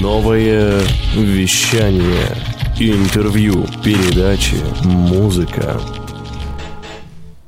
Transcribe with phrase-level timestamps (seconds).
[0.00, 0.80] Новое
[1.14, 2.34] вещание.
[2.78, 5.78] Интервью, передачи, музыка.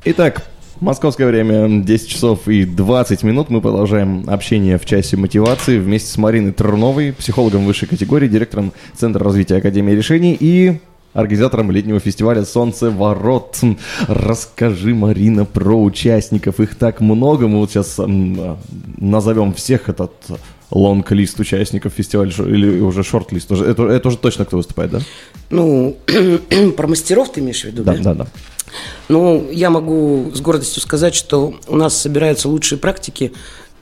[0.05, 0.47] Итак,
[0.79, 3.49] московское время 10 часов и 20 минут.
[3.49, 9.25] Мы продолжаем общение в часе мотивации вместе с Мариной Труновой, психологом высшей категории, директором Центра
[9.25, 10.79] развития Академии решений и
[11.15, 13.61] организатором летнего фестиваля «Солнцеворот».
[14.09, 16.61] Расскажи, Марина, про участников.
[16.61, 17.49] Их так много.
[17.49, 18.59] Мы вот сейчас м,
[18.99, 20.13] назовем всех этот
[20.73, 23.51] лонг-лист участников фестиваля или уже шорт-лист.
[23.53, 25.01] Это, это уже точно кто выступает, да?
[25.51, 25.97] Ну,
[26.77, 28.03] про мастеров ты имеешь в виду, Да, да?
[28.03, 28.27] да, да.
[29.09, 33.33] Ну, я могу с гордостью сказать, что у нас собираются лучшие практики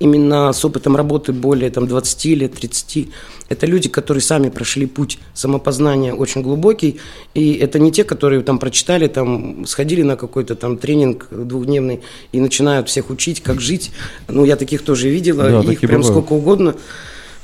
[0.00, 3.08] именно с опытом работы более там, 20 лет, 30.
[3.48, 6.98] Это люди, которые сами прошли путь самопознания очень глубокий,
[7.34, 12.00] и это не те, которые там прочитали, там, сходили на какой-то там тренинг двухдневный
[12.32, 13.90] и начинают всех учить, как жить.
[14.28, 16.06] Ну, я таких тоже видела, Да, их прям бывают.
[16.06, 16.74] сколько угодно.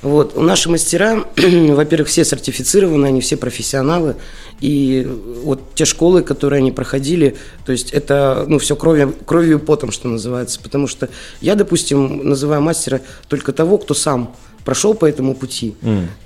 [0.02, 0.36] Вот.
[0.36, 4.16] Наши мастера, во-первых, все сертифицированы, они все профессионалы.
[4.60, 5.06] И
[5.42, 9.90] вот те школы, которые они проходили, то есть это ну, все кровью, кровью и потом,
[9.90, 10.60] что называется.
[10.60, 11.08] Потому что
[11.40, 15.76] я, допустим, называю мастера только того, кто сам прошел по этому пути.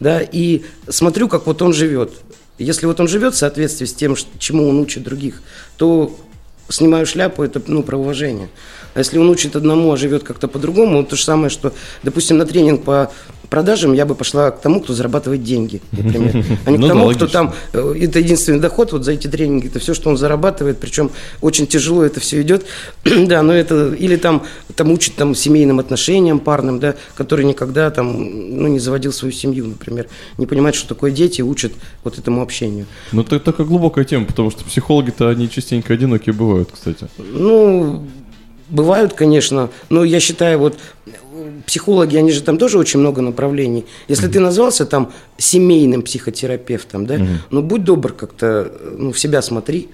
[0.00, 2.12] Да, и смотрю, как вот он живет.
[2.58, 5.42] Если вот он живет в соответствии с тем, чему он учит других,
[5.78, 6.14] то
[6.68, 8.48] снимаю шляпу, это ну, про уважение.
[8.94, 12.46] А если он учит одному, а живет как-то по-другому, то же самое, что, допустим, на
[12.46, 13.12] тренинг по
[13.50, 17.10] продажам я бы пошла к тому, кто зарабатывает деньги, например, а не к Ну тому,
[17.10, 20.78] кто там, э, это единственный доход вот за эти тренинги, это все, что он зарабатывает,
[20.78, 22.64] причем очень тяжело это все идет,
[23.04, 24.44] да, но это, или там,
[24.76, 29.66] там учит там семейным отношениям парным, да, который никогда там, ну, не заводил свою семью,
[29.66, 30.06] например,
[30.38, 31.72] не понимает, что такое дети, учат
[32.04, 32.86] вот этому общению.
[33.12, 37.08] Ну, это такая глубокая тема, потому что психологи-то, они частенько одинокие бывают, кстати.
[37.18, 38.06] Ну,
[38.68, 40.78] бывают, конечно, но я считаю, вот
[41.66, 43.84] психологи, они же там тоже очень много направлений.
[44.08, 47.18] Если ты назвался там семейным психотерапевтом, да,
[47.50, 49.88] ну будь добр как-то, ну в себя смотри.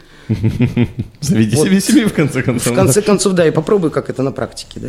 [1.21, 1.67] Заведи Вот.
[1.67, 2.73] себе семью, в конце концов.
[2.73, 4.89] В конце концов, да, и попробуй, как это на практике, да.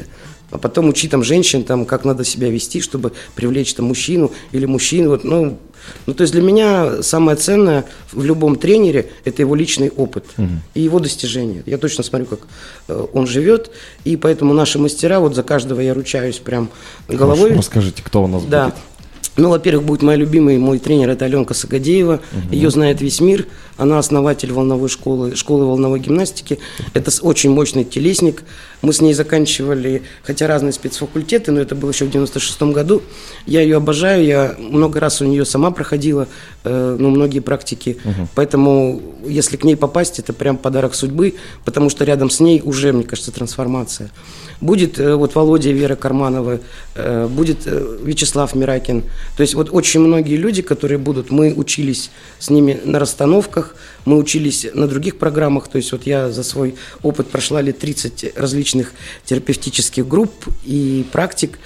[0.50, 4.66] А потом учи там женщин, там, как надо себя вести, чтобы привлечь там мужчину или
[4.66, 5.10] мужчину.
[5.10, 5.60] Вот, ну,
[6.06, 10.26] ну, то есть для меня самое ценное в любом тренере– это его личный опыт
[10.74, 11.64] и его достижения.
[11.66, 12.40] Я точно смотрю, как
[12.88, 13.72] э, он живет,
[14.04, 16.70] и поэтому наши мастера, вот за каждого я ручаюсь прям
[17.08, 17.50] головой.
[17.52, 18.66] Хорошо, Расскажите, кто у нас Да.
[18.66, 18.76] будет?
[19.38, 22.22] Ну, во-первых, будет моя любимый мой тренер, это Аленка Сагадеева.
[22.52, 23.46] Ее знает весь мир.
[23.78, 26.58] Она основатель волновой школы, школы волновой гимнастики.
[26.96, 28.44] Это очень мощный телесник.
[28.82, 33.02] Мы с ней заканчивали, хотя разные спецфакультеты, но это было еще в 96 году.
[33.46, 36.28] Я ее обожаю, я много раз у нее сама проходила,
[36.64, 37.98] э, ну, многие практики.
[38.36, 41.36] Поэтому, если к ней попасть, это прям подарок судьбы,
[41.66, 44.12] потому что рядом с ней уже, мне кажется, трансформация.
[44.62, 46.60] Будет э, вот Володя Вера Карманова,
[46.96, 49.04] э, будет э, Вячеслав Миракин.
[49.36, 54.18] То есть вот очень многие люди, которые будут, мы учились с ними на расстановках, мы
[54.18, 55.68] учились на других программах.
[55.68, 58.67] То есть вот я за свой опыт прошла лет 30 различных
[59.26, 60.32] терапевтических групп
[60.64, 61.60] и практик.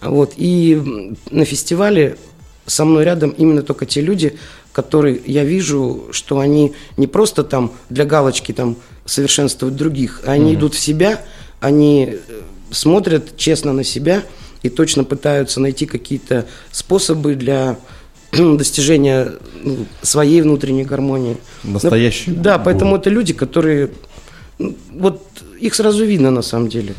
[0.00, 0.34] Вот.
[0.36, 2.16] И на фестивале
[2.66, 4.38] со мной рядом именно только те люди,
[4.72, 8.76] которые я вижу, что они не просто там для галочки там
[9.06, 11.24] совершенствуют других, а они идут в себя,
[11.60, 14.22] они э, смотрят честно на себя
[14.62, 17.78] и точно пытаются найти какие-то способы для
[18.32, 19.32] достижения
[19.62, 21.38] ну, своей внутренней гармонии.
[21.64, 23.90] Настоящий Да, поэтому это люди, которые
[24.58, 25.22] ну, вот
[25.60, 26.94] их сразу видно на самом деле.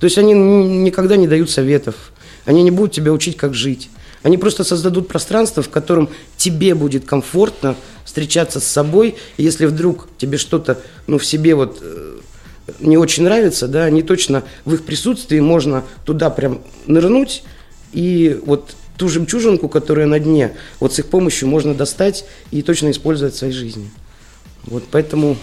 [0.00, 2.12] То есть они никогда не дают советов,
[2.44, 3.90] они не будут тебя учить, как жить.
[4.22, 6.08] Они просто создадут пространство, в котором
[6.38, 7.76] тебе будет комфортно
[8.06, 9.16] встречаться с собой.
[9.36, 12.20] И если вдруг тебе что-то ну, в себе вот э,
[12.80, 17.44] не очень нравится, да, они точно в их присутствии можно туда прям нырнуть
[17.92, 22.92] и вот ту жемчужинку, которая на дне, вот с их помощью можно достать и точно
[22.92, 23.90] использовать в своей жизни.
[24.64, 25.36] Вот поэтому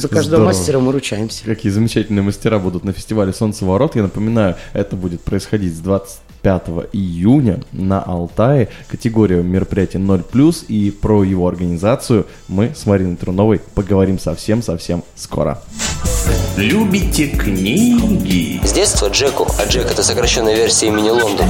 [0.00, 0.46] за каждого Здорово.
[0.46, 1.44] мастера мы ручаемся.
[1.44, 3.96] Какие замечательные мастера будут на фестивале «Солнцеворот».
[3.96, 8.68] Я напоминаю, это будет происходить с 25 июня на Алтае.
[8.88, 15.62] Категория мероприятий 0+, и про его организацию мы с Мариной Труновой поговорим совсем-совсем скоро.
[16.58, 21.46] Любите книги С детства Джеку, а Джек это сокращенная версия имени Лондон.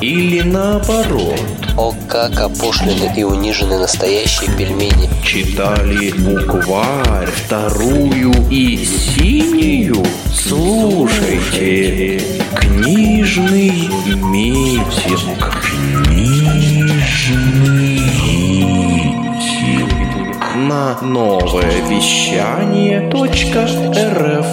[0.00, 1.38] или наоборот?
[1.76, 5.08] О, как опошлены и унижены настоящие пельмени.
[5.24, 10.04] Читали букварь, вторую и синюю?
[10.34, 12.20] Слушайте,
[12.56, 15.62] книжный митинг.
[16.06, 18.09] Книжный.
[20.70, 24.46] На новое вещание .рф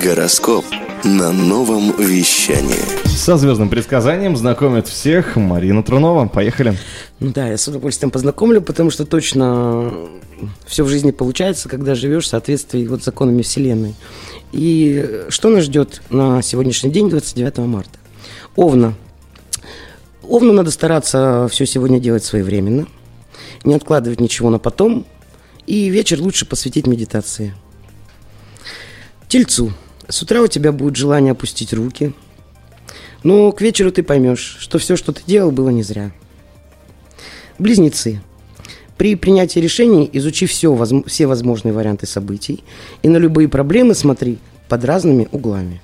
[0.00, 0.64] Гороскоп
[1.02, 3.08] на новом вещании.
[3.08, 6.28] Со звездным предсказанием знакомит всех Марина Трунова.
[6.28, 6.78] Поехали.
[7.18, 9.92] Ну да, я с удовольствием познакомлю, потому что точно
[10.64, 13.96] все в жизни получается, когда живешь в соответствии вот с законами Вселенной.
[14.52, 17.98] И что нас ждет на сегодняшний день, 29 марта?
[18.54, 18.94] Овна.
[20.28, 22.86] Овну надо стараться все сегодня делать своевременно,
[23.64, 25.06] не откладывать ничего на потом,
[25.66, 27.54] и вечер лучше посвятить медитации.
[29.28, 29.72] Тельцу.
[30.08, 32.12] С утра у тебя будет желание опустить руки,
[33.24, 36.12] но к вечеру ты поймешь, что все, что ты делал, было не зря.
[37.58, 38.20] Близнецы.
[38.96, 40.74] При принятии решений изучи все,
[41.06, 42.62] все возможные варианты событий
[43.02, 44.38] и на любые проблемы смотри
[44.68, 45.82] под разными углами.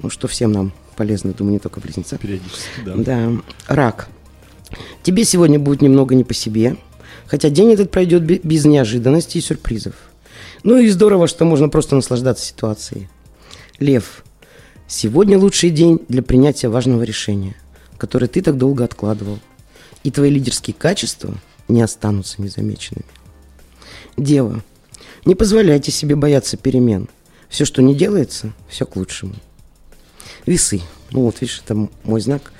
[0.00, 2.18] Ну, что всем нам полезно, думаю, не только близнецам.
[2.18, 2.94] Периодически, да.
[2.96, 3.32] Да.
[3.66, 4.08] Рак.
[5.02, 6.76] Тебе сегодня будет немного не по себе,
[7.26, 9.94] хотя день этот пройдет бе- без неожиданностей и сюрпризов.
[10.62, 13.08] Ну и здорово, что можно просто наслаждаться ситуацией.
[13.78, 14.24] Лев.
[14.86, 17.56] Сегодня лучший день для принятия важного решения,
[17.96, 19.38] которое ты так долго откладывал.
[20.02, 21.34] И твои лидерские качества
[21.68, 23.04] не останутся незамеченными.
[24.16, 24.62] Дева.
[25.24, 27.08] Не позволяйте себе бояться перемен.
[27.48, 29.34] Все, что не делается, все к лучшему.
[30.50, 30.82] Весы.
[31.12, 32.52] Ну вот, видишь, это мой знак.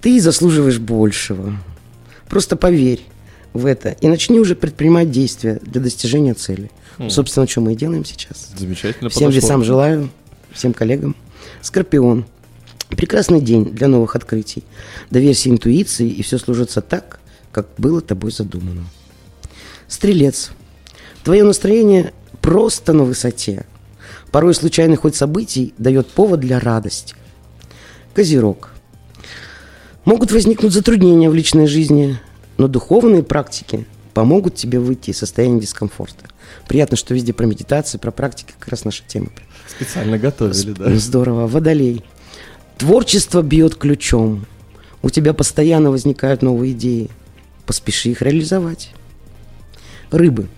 [0.00, 1.58] Ты заслуживаешь большего.
[2.28, 3.02] Просто поверь
[3.52, 6.70] в это и начни уже предпринимать действия для достижения цели.
[7.08, 8.50] Собственно, что мы и делаем сейчас.
[8.56, 9.40] Замечательно Всем подошло.
[9.40, 10.10] весам желаю,
[10.52, 11.16] всем коллегам.
[11.60, 12.24] Скорпион.
[12.90, 14.64] Прекрасный день для новых открытий.
[15.10, 17.20] Доверься интуиции, и все служится так,
[17.52, 18.84] как было тобой задумано.
[19.86, 20.50] Стрелец.
[21.24, 23.66] Твое настроение просто на высоте.
[24.30, 27.14] Порой случайный ход событий дает повод для радости.
[28.14, 28.70] Козерог.
[30.04, 32.18] Могут возникнуть затруднения в личной жизни,
[32.56, 36.26] но духовные практики помогут тебе выйти из состояния дискомфорта.
[36.66, 39.28] Приятно, что везде про медитацию, про практики как раз наша тема.
[39.66, 40.94] Специально готовили, да.
[40.96, 41.46] Здорово.
[41.46, 42.04] Водолей.
[42.78, 44.46] Творчество бьет ключом.
[45.02, 47.10] У тебя постоянно возникают новые идеи.
[47.66, 48.92] Поспеши их реализовать.
[50.10, 50.48] Рыбы.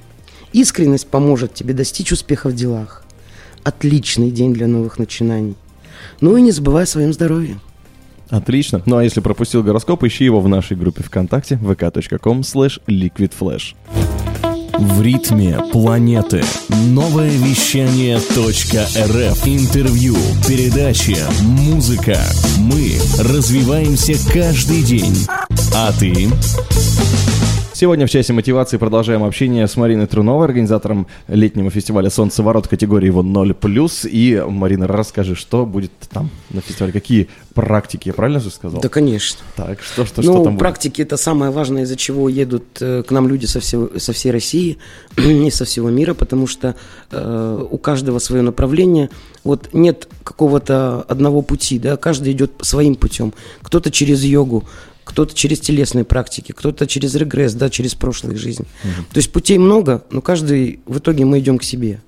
[0.53, 3.05] Искренность поможет тебе достичь успеха в делах.
[3.65, 5.57] Отличный день для новых начинаний.
[6.21, 7.59] Ну и не забывай о своем здоровье.
[8.29, 8.83] Отлично.
[8.87, 13.75] Ну а если пропустил гороскоп, ищи его в нашей группе ВКонтакте vk.com slash liquidflash.
[14.79, 16.43] В ритме планеты.
[16.89, 19.47] Новое вещание .рф.
[19.47, 20.17] Интервью,
[20.49, 22.19] передачи, музыка.
[22.57, 25.27] Мы развиваемся каждый день.
[25.75, 26.31] А ты?
[27.81, 33.23] Сегодня в часе мотивации продолжаем общение с Мариной Труновой, организатором летнего фестиваля «Солнцеворот» категории его
[33.23, 34.09] 0+.
[34.11, 38.83] И, Марина, расскажи, что будет там на фестивале, какие практики, я правильно же сказал?
[38.83, 39.41] Да, конечно.
[39.57, 40.59] Так, что, что, ну, что там будет?
[40.59, 44.31] практики это самое важное, из-за чего едут э, к нам люди со, всего, со всей
[44.31, 44.77] России
[45.17, 46.77] и со всего мира, потому что
[47.11, 49.09] э, у каждого свое направление.
[49.43, 53.33] Вот нет какого-то одного пути, да, каждый идет своим путем.
[53.63, 54.65] Кто-то через йогу,
[55.11, 58.65] кто-то через телесные практики, кто-то через регресс, да, через прошлые жизни.
[59.13, 62.01] То есть путей много, но каждый в итоге мы идем к себе.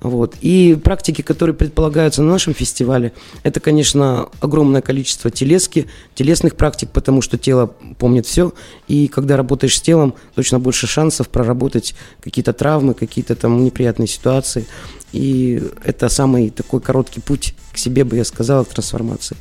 [0.00, 0.36] Вот.
[0.40, 3.12] И практики, которые предполагаются на нашем фестивале,
[3.42, 8.52] это, конечно, огромное количество телески, телесных практик, потому что тело помнит все.
[8.88, 14.66] И когда работаешь с телом, точно больше шансов проработать какие-то травмы, какие-то там неприятные ситуации.
[15.12, 19.36] И это самый такой короткий путь к себе, бы я сказал, к трансформации.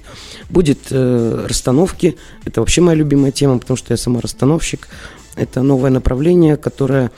[0.50, 2.18] Будет э, расстановки.
[2.46, 4.90] Это вообще моя любимая тема, потому что я сама расстановщик.
[5.36, 7.10] Это новое направление, которое,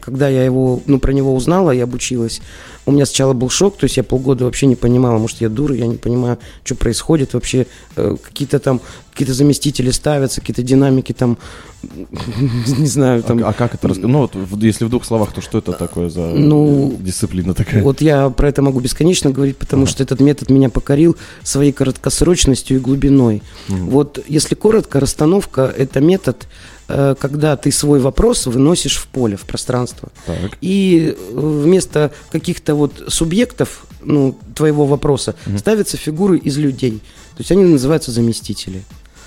[0.00, 2.40] когда я его, ну, про него узнала и обучилась,
[2.86, 5.74] у меня сначала был шок, то есть я полгода вообще не понимала, может, я дура,
[5.74, 7.66] я не понимаю, что происходит вообще,
[7.96, 8.80] э, какие-то там,
[9.12, 11.36] какие-то заместители ставятся, какие-то динамики там,
[12.78, 13.44] не знаю, там.
[13.44, 14.10] А, а как это рассказать?
[14.10, 17.82] Ну, вот, если в двух словах, то что это такое за Ну, э, дисциплина такая?
[17.82, 22.78] Вот я про это могу бесконечно говорить, потому что этот метод меня покорил своей короткосрочностью
[22.78, 23.42] и глубиной.
[23.68, 26.46] Вот если коротко, расстановка– это метод,
[26.79, 26.79] э,
[27.18, 30.10] когда ты свой вопрос выносишь в поле, в пространство.
[30.26, 30.58] Так.
[30.60, 37.00] И э, вместо каких-то вот субъектов, ну, твоего вопроса, ставятся фигуры из людей.
[37.36, 38.82] То есть они называются заместители.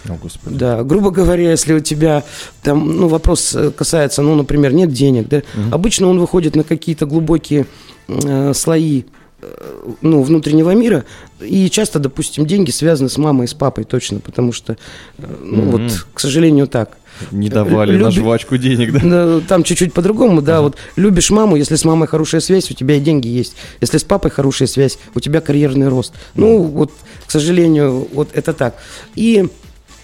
[0.10, 0.56] О, господи.
[0.56, 2.24] Да, грубо говоря, если у тебя
[2.62, 5.42] там, ну, вопрос э, касается, ну, например, нет денег, да,
[5.72, 7.66] обычно он выходит на какие-то глубокие
[8.08, 9.04] э, слои
[9.42, 11.06] э, ну, внутреннего мира,
[11.40, 14.74] и часто, допустим, деньги связаны с мамой и с папой точно, потому что,
[15.18, 16.98] э, ну, вот, к сожалению, так.
[17.32, 19.00] Не давали на Люби- жвачку денег, да?
[19.04, 22.96] Ну, Там чуть-чуть по-другому, да, вот любишь маму, если с мамой хорошая связь, у тебя
[22.96, 23.56] и деньги есть.
[23.82, 26.14] Если с папой хорошая связь, у тебя карьерный рост.
[26.36, 26.92] Ну, вот,
[27.26, 28.76] к сожалению, вот это так.
[29.16, 29.48] И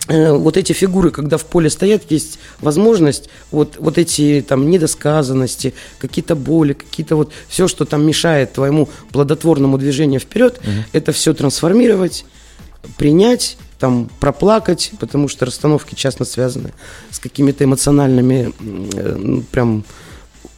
[0.07, 5.73] э, вот эти фигуры, когда в поле стоят, есть возможность вот, вот эти там недосказанности,
[5.99, 10.59] какие-то боли, какие-то вот все, что там мешает твоему плодотворному движению вперед,
[10.93, 12.25] это все трансформировать,
[12.97, 16.73] принять, там проплакать, потому что расстановки часто связаны
[17.09, 19.85] с какими-то эмоциональными э, ну, прям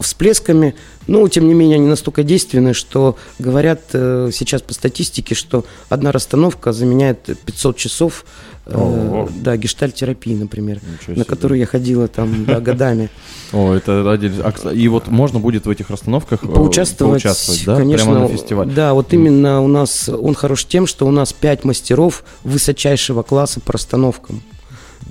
[0.01, 0.75] всплесками,
[1.07, 6.11] но тем не менее они настолько действенны, что говорят э, сейчас по статистике, что одна
[6.11, 8.25] расстановка заменяет 500 часов
[8.65, 9.29] э, Ого.
[9.35, 13.09] да, гештальтерапии, например, на которую я ходила там да, годами.
[13.51, 14.31] О, это ради...
[14.41, 17.75] а, И вот можно будет в этих расстановках э, Поучаствовать, поучаствовать, да?
[17.77, 18.11] конечно.
[18.11, 18.71] Прямо на фестивале.
[18.71, 23.59] Да, вот именно у нас он хорош тем, что у нас пять мастеров высочайшего класса
[23.59, 24.41] по расстановкам.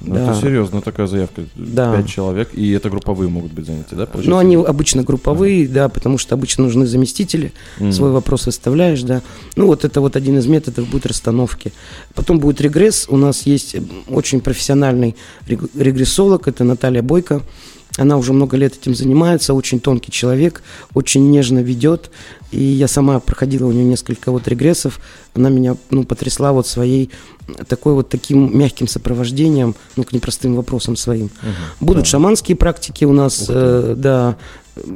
[0.00, 0.30] Ну, да.
[0.32, 1.42] Это серьезная такая заявка.
[1.56, 1.96] Да.
[1.96, 4.06] Пять человек, и это групповые могут быть заняты, да?
[4.06, 4.30] получается?
[4.30, 7.52] Ну, они обычно групповые, да, потому что обычно нужны заместители.
[7.78, 7.92] Мгм.
[7.92, 9.22] Свой вопрос выставляешь, да.
[9.56, 11.72] Ну, вот это вот один из методов будет расстановки.
[12.14, 13.06] Потом будет регресс.
[13.08, 13.76] У нас есть
[14.08, 15.16] очень профессиональный
[15.46, 17.42] рег- регрессолог, это Наталья Бойко.
[17.96, 20.62] Она уже много лет этим занимается, очень тонкий человек,
[20.94, 22.10] очень нежно ведет.
[22.50, 25.00] И я сама проходила у нее несколько вот регрессов.
[25.34, 27.10] Она меня ну, потрясла вот своей
[27.68, 31.30] такой вот таким мягким сопровождением, ну, к непростым вопросам своим.
[31.80, 34.36] Будут шаманские практики у нас, э, да,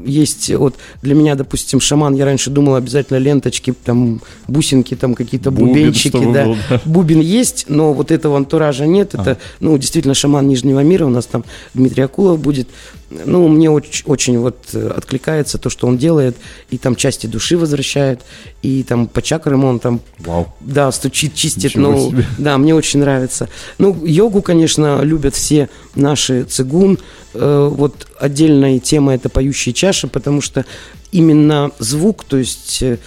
[0.04, 5.50] есть вот для меня, допустим, шаман, я раньше думал обязательно ленточки, там бусинки, там какие-то
[5.50, 6.44] Бубен, бубенчики, чтобы да.
[6.44, 6.80] был, да.
[6.84, 9.14] Бубен есть, но вот этого антуража нет.
[9.14, 11.06] Это, ну, действительно, шаман Нижнего мира.
[11.06, 12.68] У нас там Дмитрий Акулов будет.
[13.10, 16.36] Ну, мне очень, очень вот откликается то, что он делает.
[16.70, 18.20] И там части души возвращает.
[18.62, 20.52] И там по чакрам он там Вау.
[20.60, 21.76] да, стучит, чистит.
[21.76, 22.26] Ничего Ну, себе.
[22.38, 23.48] да, мне очень нравится.
[23.78, 26.98] Ну, йогу, конечно, любят все наши цигун.
[27.34, 30.64] Э, вот отдельная тема это поющие чаши, потому что
[31.12, 32.98] именно звук, то есть э,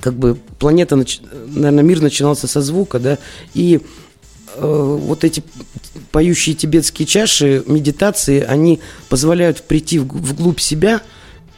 [0.00, 3.18] как бы планета, наверное, мир начинался со звука, да,
[3.54, 3.80] и
[4.54, 5.42] э, вот эти
[6.12, 11.02] поющие тибетские чаши, медитации, они позволяют прийти вг- вглубь себя,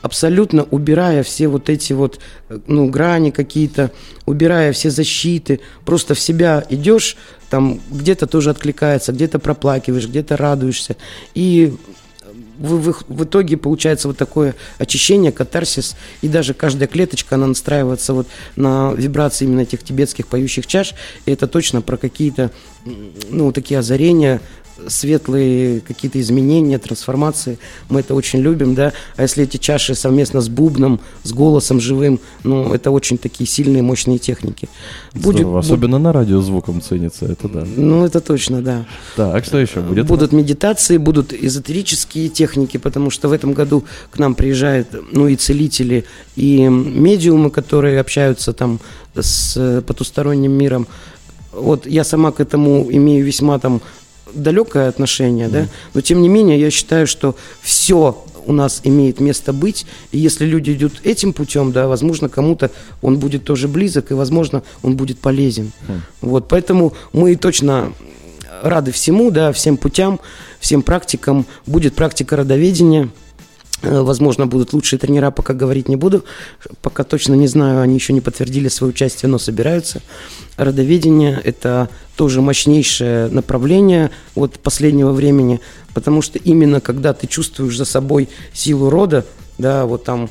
[0.03, 3.91] абсолютно убирая все вот эти вот, э, ну, грани какие-то,
[4.27, 7.17] убирая все защиты, просто в себя идешь,
[7.51, 10.97] там где-то тоже откликается, где-то проплакиваешь, где-то радуешься,
[11.35, 11.75] и
[12.59, 18.13] в, в- в итоге получается вот такое очищение, катарсис, и даже каждая клеточка, она настраивается
[18.13, 20.95] вот на вибрации именно этих тибетских поющих чаш,
[21.27, 22.51] и это точно про какие-то,
[23.31, 24.41] ну, такие озарения,
[24.89, 27.59] светлые какие-то изменения, трансформации.
[27.89, 28.93] Мы это очень любим, да.
[29.17, 33.83] А если эти чаши совместно с бубном, с голосом живым, ну, это очень такие сильные,
[33.83, 34.69] мощные техники.
[35.15, 35.61] Будет, Здорово.
[35.61, 37.65] Особенно на радио звуком ценится, это да.
[37.77, 38.87] ну, это точно, да.
[39.17, 40.07] Так, что еще будет?
[40.07, 45.37] Будут медитации, будут эзотерические техники, потому что в этом году к нам приезжают, ну, и
[45.37, 46.05] целители,
[46.37, 48.81] и медиумы, которые общаются там
[49.15, 50.87] с потусторонним миром.
[51.53, 53.83] Вот я сама к этому имею весьма там
[54.35, 59.53] далекое отношение, да, но тем не менее я считаю, что все у нас имеет место
[59.53, 62.71] быть, и если люди идут этим путем, да, возможно, кому-то
[63.03, 65.73] он будет тоже близок, и, возможно, он будет полезен.
[66.21, 67.93] Вот, поэтому мы точно
[68.63, 70.21] рады всему, да, всем путям,
[70.59, 71.47] всем практикам.
[71.67, 73.09] Будет практика родоведения.
[73.83, 76.25] Э, Возможно, будут лучшие тренера, пока говорить не буду.
[76.83, 80.03] Пока точно не знаю, они еще не подтвердили свое участие, но собираются.
[80.57, 85.61] Родоведение– это тоже мощнейшее направление от последнего времени,
[85.95, 89.25] потому что именно когда ты чувствуешь за собой силу рода,
[89.59, 90.29] да, вот там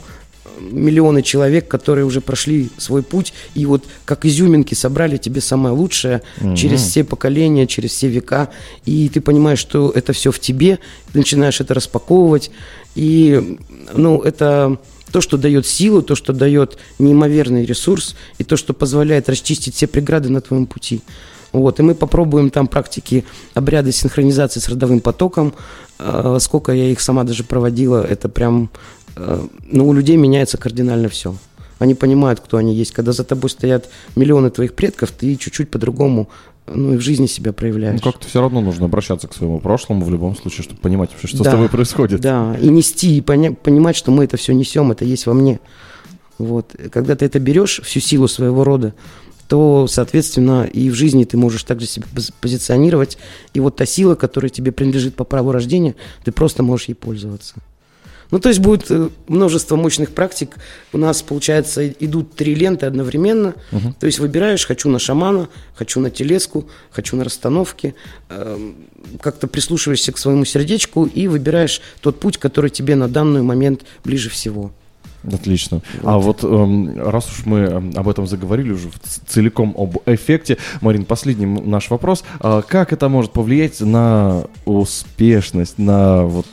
[0.60, 6.22] миллионы человек, которые уже прошли свой путь, и вот как изюминки собрали тебе самое лучшее
[6.55, 8.50] через все поколения, через все века,
[8.86, 10.79] и ты понимаешь, что это все в тебе,
[11.12, 12.51] ты начинаешь это распаковывать,
[12.96, 13.58] и,
[13.93, 14.77] ну, это
[15.12, 19.88] то, что дает силу, то, что дает неимоверный ресурс, и то, что позволяет расчистить все
[19.88, 21.01] преграды на твоем пути.
[21.51, 25.55] Вот, и мы попробуем там практики, обряды синхронизации с родовым потоком.
[25.98, 28.69] Э, Сколько я их сама даже проводила, это прям,
[29.16, 31.36] э, ну, у людей меняется кардинально все.
[31.80, 32.92] Они понимают, кто они есть.
[32.92, 36.28] Когда за тобой стоят миллионы твоих предков, ты чуть-чуть по-другому,
[36.68, 38.01] ну, и в жизни себя Ну, проявляешь.
[38.01, 41.44] как-то все равно нужно обращаться к своему прошлому в любом случае, чтобы понимать вообще, что
[41.44, 42.20] Да, с тобой происходит.
[42.22, 45.60] Да, и нести, и поня- понимать, что мы это все несем, это есть во мне.
[46.38, 46.75] Вот.
[46.92, 48.94] Когда ты это берешь, всю силу своего рода,
[49.48, 53.18] то, соответственно, и в жизни ты можешь также себя пози- позиционировать.
[53.54, 57.56] И вот та сила, которая тебе принадлежит по праву рождения, ты просто можешь ей пользоваться.
[58.32, 60.56] Ну, то есть будет э, множество мощных практик.
[60.94, 63.56] У нас, получается, идут три ленты одновременно.
[64.00, 67.96] То есть выбираешь, хочу на шамана, хочу на телеску, хочу на расстановке.
[68.30, 68.76] Эм,
[69.22, 74.30] Как-то прислушиваешься к своему сердечку и выбираешь тот путь, который тебе на данный момент ближе
[74.30, 74.72] всего.
[75.24, 75.82] Отлично.
[76.04, 78.90] А вот эм, раз уж мы эм, об этом заговорили уже
[79.28, 82.24] целиком об эффекте, Марин, последний наш вопрос.
[82.40, 86.46] А как это может повлиять на успешность, на вот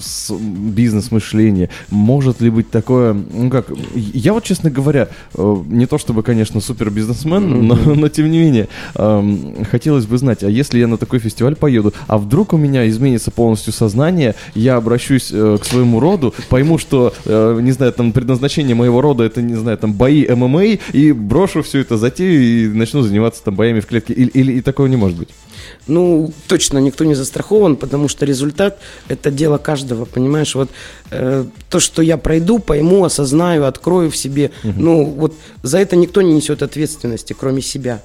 [0.00, 1.70] с- бизнес-мышление?
[1.90, 6.60] Может ли быть такое, ну как, я вот, честно говоря, э, не то чтобы, конечно,
[6.60, 10.96] супер бизнесмен, но, но тем не менее, эм, хотелось бы знать, а если я на
[10.98, 16.00] такой фестиваль поеду, а вдруг у меня изменится полностью сознание, я обращусь э, к своему
[16.00, 20.26] роду, пойму, что, э, не знаю, там предназначение моего рода это, не знаю, там бои
[20.26, 24.12] ММА, и брошу всю эту затею и начну заниматься там боями в клетке.
[24.12, 25.28] Или, или и такого не может быть?
[25.86, 30.54] Ну, точно никто не застрахован, потому что результат– это дело каждого, понимаешь?
[30.54, 30.70] Вот
[31.10, 36.22] э, то, что я пройду, пойму, осознаю, открою в себе, ну, вот за это никто
[36.22, 38.00] не несет ответственности, кроме себя.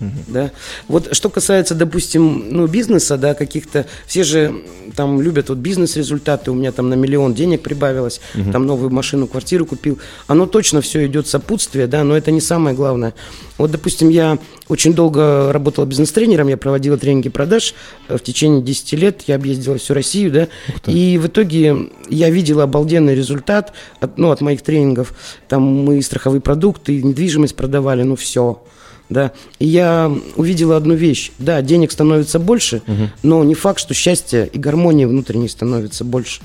[0.00, 0.50] Да?
[0.88, 4.62] Вот что касается, допустим, ну, бизнеса, да, каких-то, все же
[4.94, 8.20] там любят вот бизнес-результаты, у меня там на миллион денег прибавилось,
[8.52, 12.76] там новую машину, квартиру купил, оно точно все идет сопутствие, да, но это не самое
[12.76, 13.14] главное.
[13.58, 14.38] Вот, допустим, я
[14.68, 17.74] очень долго работала бизнес-тренером, я проводила тренинги продаж.
[18.08, 20.48] В течение 10 лет, я объездила всю Россию, да,
[20.86, 25.14] и в итоге я видела обалденный результат, от, ну, от моих тренингов,
[25.48, 28.62] там мы страховые продукты, недвижимость продавали, ну, все,
[29.08, 29.32] да.
[29.58, 31.30] И я увидела одну вещь.
[31.38, 32.82] Да, денег становится больше,
[33.22, 36.40] но не факт, что счастье и гармония внутренней становится больше.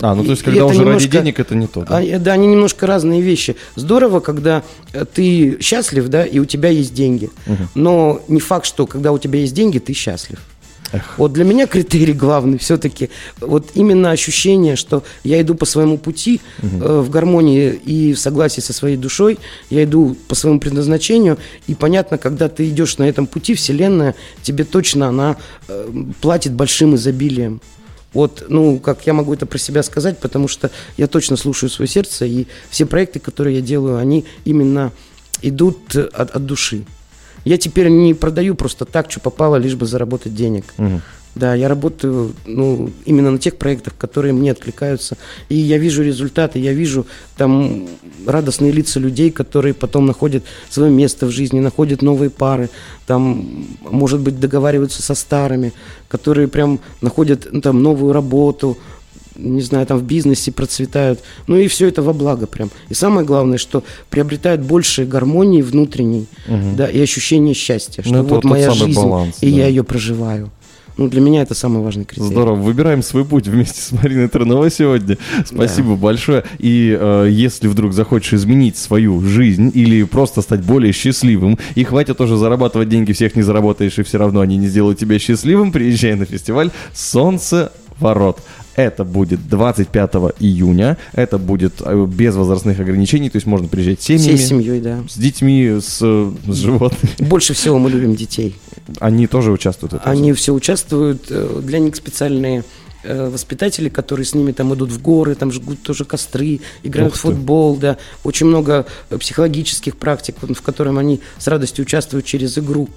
[0.00, 1.80] А, ну то есть, И когда это уже ради немножко- денег, это не то.
[1.84, 1.98] да?
[1.98, 3.56] А, э, да, они немножко разные вещи.
[3.76, 7.30] Здорово, когда э, ты счастлив, да, и у тебя есть деньги.
[7.74, 10.38] Но не факт, что когда у тебя есть деньги, ты счастлив.
[11.16, 16.40] Вот для меня критерий главный все-таки вот именно ощущение, что я иду по своему пути
[16.62, 16.66] э,
[17.00, 19.38] в гармонии и в согласии со своей душой,
[19.70, 24.64] я иду по своему предназначению, и понятно, когда ты идешь на этом пути, Вселенная тебе
[24.64, 25.36] точно она
[25.68, 27.60] э, платит большим изобилием.
[28.12, 31.88] Вот, ну, как я могу это про себя сказать, потому что я точно слушаю свое
[31.88, 34.92] сердце, и все проекты, которые я делаю, они именно
[35.40, 36.84] идут от, от души.
[37.44, 40.64] Я теперь не продаю просто так, что попало, лишь бы заработать денег.
[41.34, 45.16] Да, я работаю ну, именно на тех проектах, которые мне откликаются.
[45.48, 47.06] И я вижу результаты, я вижу
[47.38, 47.88] там
[48.26, 52.68] радостные лица людей, которые потом находят свое место в жизни, находят новые пары,
[53.06, 55.72] там, может быть, договариваются со старыми,
[56.08, 58.76] которые прям находят ну, там новую работу,
[59.36, 61.20] не знаю, там в бизнесе процветают.
[61.46, 62.70] Ну и все это во благо прям.
[62.88, 66.26] И самое главное, что приобретают больше гармонии внутренней,
[66.76, 69.56] да, и ощущение счастья, что Ну, вот моя жизнь, баланс, и да.
[69.56, 70.50] я ее проживаю.
[70.98, 72.28] Ну, для меня это самый важный критерий.
[72.28, 75.16] Здорово, выбираем свой путь вместе с Мариной Терновой сегодня.
[75.44, 76.44] Спасибо большое.
[76.58, 82.18] И э, если вдруг захочешь изменить свою жизнь или просто стать более счастливым, и хватит
[82.18, 86.14] тоже зарабатывать деньги, всех не заработаешь, и все равно они не сделают тебя счастливым, приезжай
[86.14, 88.40] на фестиваль «Солнце ворот».
[88.76, 94.04] Это будет 25 июня, это будет э, без возрастных ограничений, то есть можно приезжать с
[94.04, 95.00] семьями, Всей семьей, да.
[95.08, 97.14] с детьми, с, э, с животными.
[97.18, 98.56] Больше всего мы любим детей.
[98.98, 100.10] Они тоже участвуют в этом.
[100.10, 102.64] Они все участвуют, э, для них специальные
[103.04, 107.74] воспитатели, которые с ними там идут в горы, там жгут тоже костры, играют в футбол,
[107.74, 107.98] да.
[108.22, 112.88] Очень много психологических практик, в котором они с радостью участвуют через игру.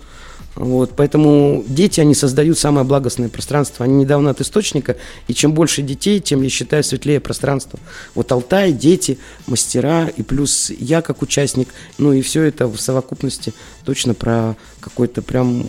[0.56, 3.84] Вот, поэтому дети, они создают самое благостное пространство.
[3.84, 4.96] Они недавно от источника,
[5.28, 7.78] и чем больше детей, тем, я считаю, светлее пространство.
[8.14, 13.54] Вот Алтай, дети, мастера, и плюс я как участник, ну и все это в совокупности
[13.84, 15.68] точно про какой-то прям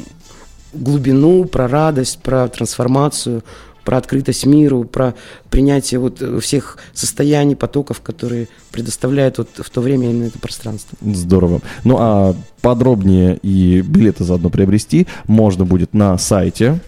[0.72, 3.42] глубину, про радость, про трансформацию,
[3.87, 5.14] про открытость миру, про
[5.49, 10.99] принятие вот э, всех состояний, потоков, которые предоставляет вот в то время именно это пространство.
[11.01, 11.61] Здорово.
[11.85, 16.81] Ну а подробнее и билеты заодно приобрести можно будет на сайте.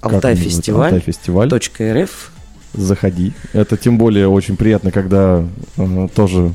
[0.00, 0.44] Как Алтай он называется?
[0.44, 0.92] фестиваль.
[0.92, 2.02] Алтай фестиваль.
[2.02, 2.32] .рф.
[2.74, 3.32] Заходи.
[3.52, 5.44] Это тем более очень приятно, когда
[5.76, 6.52] э, тоже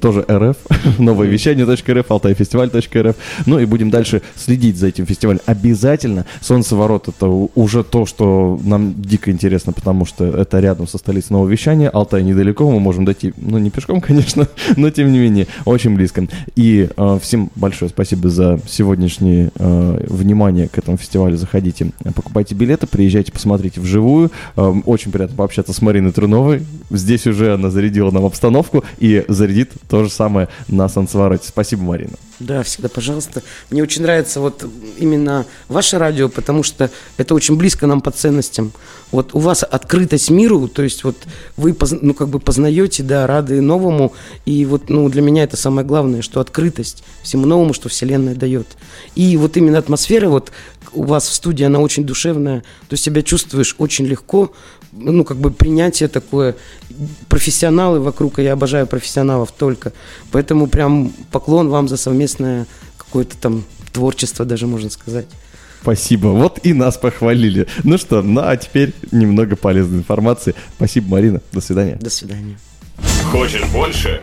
[0.00, 0.56] тоже РФ,
[0.98, 3.16] новое вещание .рф, алтайфестиваль.рф.
[3.46, 5.40] Ну и будем дальше следить за этим фестивалем.
[5.46, 11.34] Обязательно Солнцеворот это уже то, что нам дико интересно, потому что это рядом со столицей
[11.34, 11.88] нового вещания.
[11.88, 16.26] Алтай недалеко, мы можем дойти, ну не пешком, конечно, но тем не менее очень близко.
[16.56, 21.36] И э, всем большое спасибо за сегодняшнее э, внимание к этому фестивалю.
[21.36, 24.30] Заходите, покупайте билеты, приезжайте, посмотрите вживую.
[24.56, 26.66] Э, очень приятно пообщаться с Мариной Труновой.
[26.90, 31.48] Здесь уже она зарядила нам обстановку и зарядит то же самое на Солнцевороте.
[31.48, 32.14] Спасибо, Марина.
[32.40, 33.42] Да, всегда, пожалуйста.
[33.70, 34.64] Мне очень нравится вот
[34.96, 38.72] именно ваше радио, потому что это очень близко нам по ценностям.
[39.10, 41.16] Вот у вас открытость миру, то есть вот
[41.56, 44.12] вы ну, как бы познаете, да, рады новому.
[44.44, 48.68] И вот ну, для меня это самое главное, что открытость всему новому, что Вселенная дает.
[49.16, 50.52] И вот именно атмосфера вот
[50.92, 54.52] у вас в студии, она очень душевная, то есть себя чувствуешь очень легко,
[54.92, 56.56] ну, как бы принятие такое,
[57.28, 59.92] профессионалы вокруг, а я обожаю профессионалов только,
[60.32, 62.27] поэтому прям поклон вам за совместное
[62.96, 65.26] какое-то там творчество даже, можно сказать.
[65.82, 66.28] Спасибо.
[66.28, 67.66] Вот и нас похвалили.
[67.84, 70.54] Ну что, ну а теперь немного полезной информации.
[70.76, 71.40] Спасибо, Марина.
[71.52, 71.96] До свидания.
[72.00, 72.58] До свидания.
[73.30, 74.20] Хочешь больше?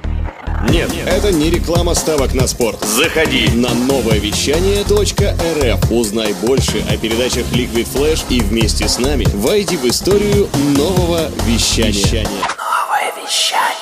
[0.69, 2.83] Нет, это не реклама ставок на спорт.
[2.83, 5.91] Заходи на новое вещание .рф.
[5.91, 12.23] Узнай больше о передачах Liquid Flash и вместе с нами войди в историю нового вещания.
[12.25, 13.74] Новое вещание.